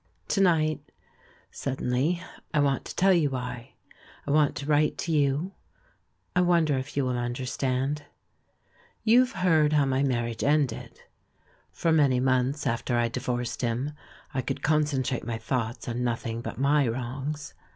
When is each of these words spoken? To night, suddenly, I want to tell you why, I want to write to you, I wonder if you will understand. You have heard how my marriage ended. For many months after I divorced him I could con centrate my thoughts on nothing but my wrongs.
To 0.29 0.41
night, 0.41 0.91
suddenly, 1.51 2.23
I 2.55 2.59
want 2.59 2.85
to 2.85 2.95
tell 2.95 3.13
you 3.13 3.29
why, 3.29 3.75
I 4.25 4.31
want 4.31 4.55
to 4.55 4.65
write 4.65 4.97
to 4.97 5.11
you, 5.11 5.51
I 6.35 6.41
wonder 6.41 6.75
if 6.79 6.97
you 6.97 7.05
will 7.05 7.19
understand. 7.19 8.05
You 9.03 9.19
have 9.19 9.33
heard 9.43 9.73
how 9.73 9.85
my 9.85 10.01
marriage 10.01 10.43
ended. 10.43 11.01
For 11.71 11.91
many 11.91 12.19
months 12.19 12.65
after 12.65 12.97
I 12.97 13.09
divorced 13.09 13.61
him 13.61 13.91
I 14.33 14.41
could 14.41 14.63
con 14.63 14.85
centrate 14.85 15.23
my 15.23 15.37
thoughts 15.37 15.87
on 15.87 16.03
nothing 16.03 16.41
but 16.41 16.57
my 16.57 16.87
wrongs. 16.87 17.53